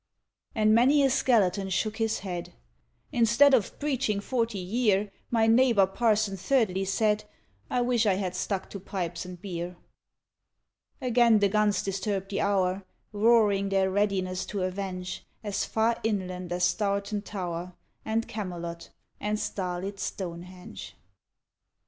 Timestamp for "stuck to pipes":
8.35-9.25